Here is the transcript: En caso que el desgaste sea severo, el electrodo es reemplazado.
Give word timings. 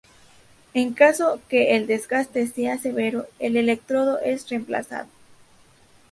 En 0.73 0.93
caso 0.95 1.41
que 1.47 1.75
el 1.75 1.85
desgaste 1.85 2.47
sea 2.47 2.79
severo, 2.79 3.27
el 3.37 3.55
electrodo 3.55 4.17
es 4.17 4.49
reemplazado. 4.49 5.05